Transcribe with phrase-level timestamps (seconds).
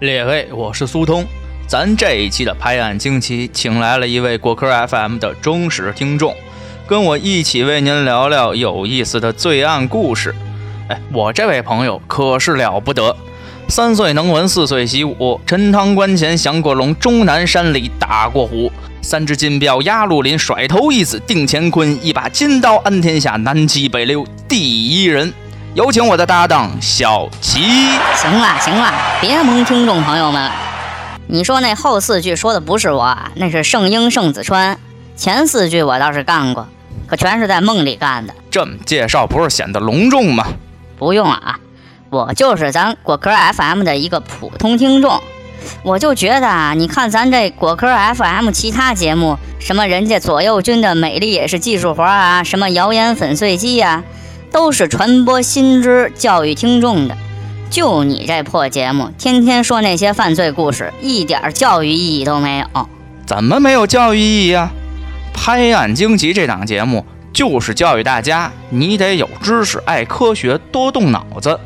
[0.00, 1.26] 列位，我是苏通。
[1.66, 6.36] 咱这一期的拍案惊奇，请来了一位果壳 FM 的忠实听众，
[6.86, 10.32] 跟我一起为您聊聊有意思的罪案故事。
[10.88, 13.16] 哎，我这位朋友可是了不得，
[13.66, 18.70] 三岁能文，四岁习武，陈塘关前降过龙，终南山里打过虎，
[19.02, 25.34] 三只金镖压路林，甩头一子定乾坤，一把金刀安天下，南七北六第一人。
[25.74, 27.60] 有请我的搭档小齐。
[28.16, 30.50] 行了行了，别蒙听众朋友们。
[31.26, 34.78] 你说那后四句说的不是我，那是圣婴圣子川。
[35.14, 36.66] 前四句我倒是干过，
[37.06, 38.34] 可全是在梦里干的。
[38.50, 40.46] 这么介绍不是显得隆重吗？
[40.98, 41.58] 不用啊，
[42.08, 45.20] 我就是咱果壳 FM 的一个普通听众。
[45.82, 54.02] 我就觉得啊，你看咱这果壳 FM 其他节目，什么人家左右军的美丽也是技术活啊，什么谣言粉碎机呀。
[54.50, 57.16] 都是传播新知、教育听众的，
[57.70, 62.88] 就你这破节目，天天说那些犯罪故事，一点教育意义都没有。
[63.26, 64.70] 怎么没有教育意义啊？
[65.34, 71.60] 拍案惊奇这档节目就是教育大家，你得有知识、爱科学、多动脑子，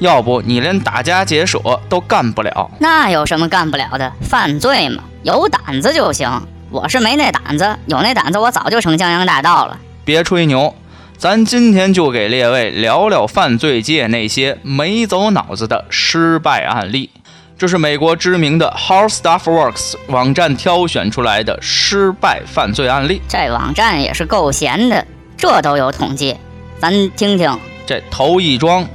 [0.00, 2.70] 要不你连打家劫舍都干不了。
[2.78, 4.12] 那有什么干不了的？
[4.20, 6.28] 犯罪嘛，有胆子就行。
[6.68, 9.78] 我是没那胆子，有那胆子我早就成江洋大盗了。
[10.04, 10.74] 别吹牛。
[11.18, 17.08] 咱今天就给列位聊聊犯罪界那些没走脑子的失败案例。
[17.56, 23.22] 这是美国知名的 How Stuff Works 网站挑选出来的失败犯罪案例。
[23.26, 25.06] 这网站也是够闲的，
[25.38, 26.36] 这都有统计，
[26.78, 27.58] 咱听听。
[27.86, 28.86] 这头一桩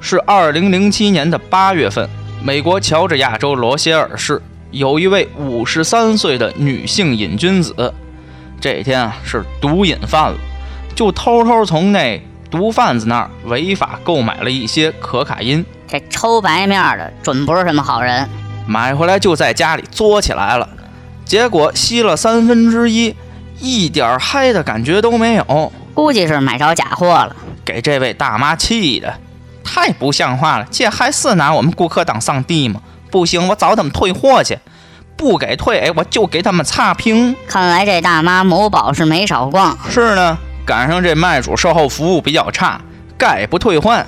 [0.00, 2.06] 是2007年的8月份，
[2.44, 7.94] 美国乔治亚州罗歇尔市有一位53岁的女性瘾君子，
[8.60, 10.36] 这天啊是毒瘾犯了。
[11.00, 18.28] 就偷偷从那毒贩子那儿违法购买了一些可卡因，这抽白面的准不是什么好人。
[18.66, 20.68] 买回来就在家里作起来了，
[21.24, 23.16] 结果吸了三分之一，
[23.60, 25.72] 一点嗨的感觉都没有。
[25.94, 27.34] 估计是买着假货了，
[27.64, 29.14] 给这位大妈气的，
[29.64, 30.66] 太不像话了！
[30.70, 32.82] 这还是拿我们顾客当上帝吗？
[33.10, 34.58] 不行，我找他们退货去，
[35.16, 37.34] 不给退，哎，我就给他们差评。
[37.48, 39.78] 看来这大妈某宝是没少逛。
[39.88, 40.36] 是呢。
[40.70, 42.80] 赶上这卖主售后服务比较差，
[43.18, 44.06] 概不退换。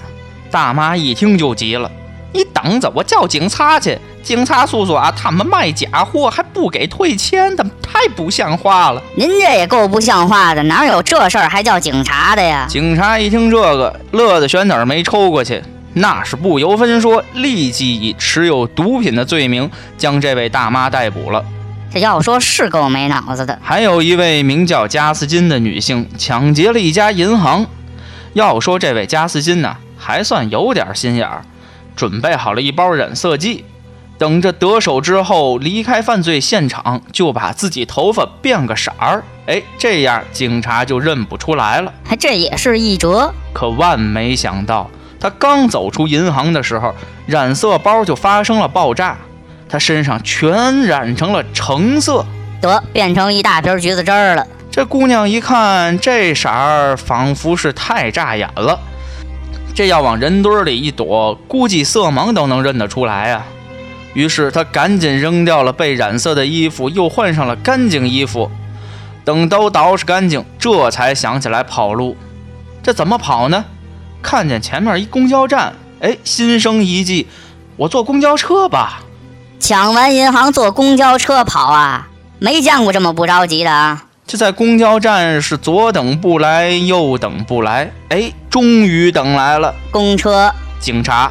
[0.48, 1.90] 大妈一听就急了
[2.32, 3.98] ：“你等着，我叫警察去！
[4.22, 12.64] 警察叔叔啊，他们卖假货还不给退钱的，太不像话了。”您这也够不像话的，哪有这事儿还叫警察的呀？
[12.68, 15.60] 警察一听这个，乐得悬哪没抽过去，
[15.94, 19.68] 那是不由分说，立即以持有毒品的罪名
[19.98, 21.44] 将这位大妈逮捕了。
[21.92, 23.58] 这要说是够没脑子的。
[23.62, 27.66] 还有一位名叫加斯金的女性抢劫了一家银行。
[28.32, 31.42] 要说这位加斯金呢，还算有点心眼儿，
[31.94, 33.66] 准备好了一包染色剂，
[34.16, 39.22] 等着得手之后离开犯罪现场，就把自己头发变个色儿。
[39.44, 41.92] 哎，这样警察就认不出来了。
[42.04, 43.34] 还这也是一折。
[43.52, 46.94] 可万没想到，他刚走出银行的时候，
[47.26, 49.18] 染色包就发生了爆炸。
[49.72, 52.22] 他身上全染成了橙色，
[52.60, 54.46] 得变成一大瓶橘子汁儿了。
[54.70, 58.78] 这姑娘一看这色儿，仿佛是太扎眼了。
[59.74, 63.46] 这要往人堆里一躲，估计色盲都能认得出来啊。
[64.12, 68.50] 于是她赶紧扔掉了被染色的衣服，又换上了干净衣服。
[69.24, 72.14] 等都捯饬干净，这才想起来跑路。
[72.82, 73.64] 这怎么跑呢？
[74.20, 77.26] 看见前面一公交站，哎，心生一计，
[77.78, 79.00] 我坐公交车吧。
[79.62, 82.08] 抢完银行坐公交车跑啊？
[82.40, 84.06] 没见过这么不着急的啊！
[84.26, 90.52] 这在公交站是左等不来，右等不来，哎，终于等来了公车。
[90.80, 91.30] 警察？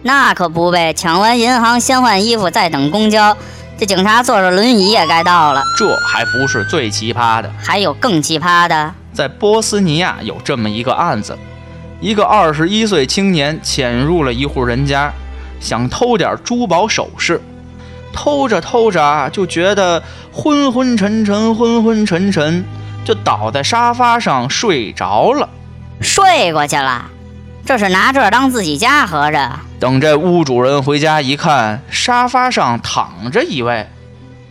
[0.00, 0.94] 那可不呗！
[0.94, 3.36] 抢完银行先换衣服，再等公交。
[3.76, 5.62] 这警察坐着轮椅也该到了。
[5.76, 8.94] 这还不是最奇葩的，还有更奇葩的。
[9.12, 11.36] 在波斯尼亚有这么一个案子：
[12.00, 15.12] 一个二十一岁青年潜入了一户人家，
[15.60, 17.38] 想偷点珠宝首饰。
[18.16, 20.02] 偷着偷着啊，就觉得
[20.32, 22.64] 昏昏沉沉，昏昏沉沉，
[23.04, 25.48] 就倒在沙发上睡着了，
[26.00, 27.08] 睡过去了。
[27.64, 29.50] 这是拿这儿当自己家合着？
[29.78, 33.86] 等这屋主人回家一看，沙发上躺着一位，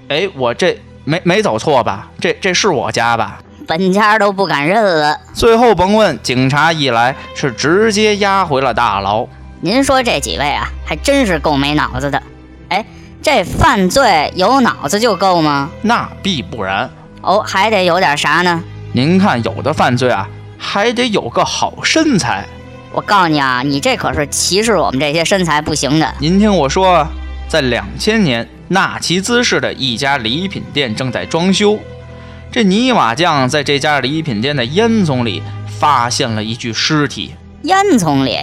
[0.10, 2.08] 哎，我这没没走错吧？
[2.20, 3.40] 这这是我家吧？
[3.68, 5.18] 本家都不敢认了。
[5.34, 9.28] 最后甭问，警察一来是直接押回了大牢。
[9.60, 12.22] 您说这几位啊，还真是够没脑子的。
[13.26, 13.36] 哎。
[13.36, 15.70] 这犯罪有脑子就够吗？
[15.82, 16.90] 那必不然
[17.22, 18.64] 哦，还得有点啥呢？
[18.94, 20.30] 您看，有的犯罪啊，
[20.60, 22.46] 还得有个好身材。
[22.92, 26.14] 我告诉你啊，你这可是歧视我们这些身材不行的。
[26.20, 27.06] 您听我说，
[27.50, 31.80] 在两千年，纳奇兹市的一家礼品店正在装修。
[32.52, 35.42] 这泥瓦匠在这家礼品店的烟囱里
[35.80, 37.34] 发现了一具尸体。
[37.64, 38.40] 烟囱里？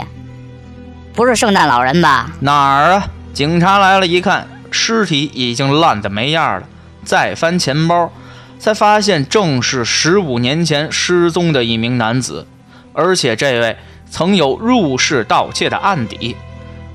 [1.15, 2.31] 不是圣诞老人吧？
[2.41, 3.07] 哪儿啊？
[3.33, 6.67] 警察来了，一看，尸体已经烂得没样了。
[7.05, 8.13] 再翻钱包，
[8.59, 12.47] 才发现正是十五年前失踪的一名男子，
[12.93, 13.77] 而且这位
[14.11, 16.37] 曾有入室盗窃的案底。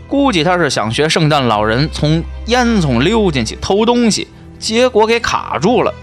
[0.07, 5.93] 估计他是想学圣诞老人从烟囱溜进去偷东西，结果给卡住了。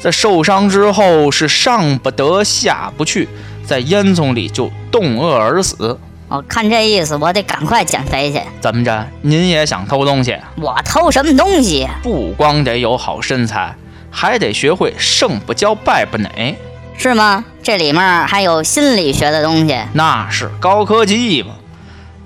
[0.00, 3.28] 在受伤之后是上不得下不去，
[3.64, 5.96] 在烟囱里就冻饿而死。
[6.30, 8.40] 哦，看这意思，我得赶快减肥去。
[8.60, 9.04] 怎么着？
[9.20, 10.36] 您也想偷东西？
[10.62, 11.88] 我偷什么东西？
[12.04, 13.74] 不光得有好身材，
[14.12, 16.54] 还得学会胜不骄败不馁，
[16.96, 17.44] 是吗？
[17.64, 19.76] 这里面还有心理学的东西？
[19.92, 21.54] 那是高科技嘛。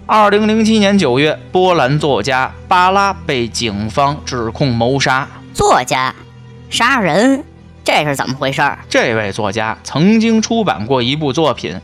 [0.05, 5.27] 二零零七年九月，波兰作家巴拉被警方指控谋杀。
[5.55, 6.15] 作家
[6.69, 7.43] 杀人，
[7.83, 8.61] 这是怎么回事？
[8.91, 11.81] 这位作家曾经出版过一部作品，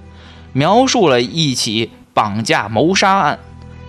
[0.52, 3.38] 描述了一起绑架谋杀案。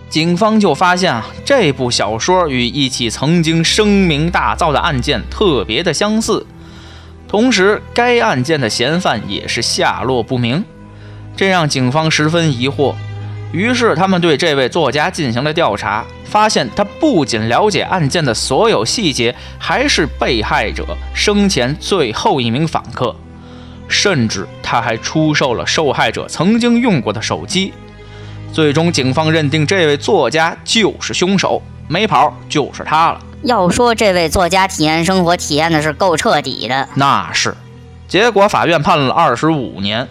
[0.10, 6.46] 警方就发现啊，这部小说与一起曾经声名大噪的案件特别的相似，
[7.30, 10.66] 同时该案件的嫌犯也是下落不明，
[11.38, 12.94] 这让警方十分疑惑。
[13.54, 23.16] 于是，他们对这位作家进行了调查，发现他不仅了解案件的所有细节，还是被害者生前最后一名访客，
[23.88, 27.74] 甚至他还出售了受害者曾经用过的手机。
[28.52, 33.22] 最终，警方认定这位作家就是凶手，没跑就是他了。
[33.44, 37.56] 要说这位作家体验生活体验的是够彻底的，那是。
[38.08, 40.08] 结果，法院判了二十五年。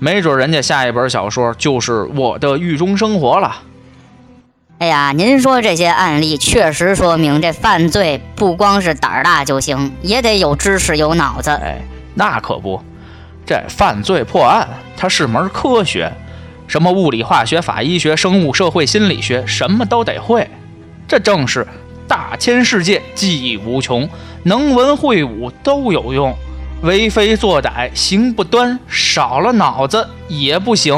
[0.00, 3.56] 没准人家下一本小说就是我的狱中生活了。
[4.78, 11.50] 哎呀，您说这些案例确实说明这犯罪不光是胆儿大就行，也得有知识有脑子。
[11.50, 11.80] 哎，
[12.14, 12.80] 那可不，
[13.44, 16.12] 这犯罪破案它是门科学，
[16.68, 20.48] 什么物理、化学、法医学、生物、社会、心理学，什么都得会。
[21.08, 21.66] 这正是
[22.06, 24.08] 大千世界，技艺无穷，
[24.44, 26.32] 能文会武都有用。
[26.82, 30.94] 为非作歹行不端，少了脑子也不行。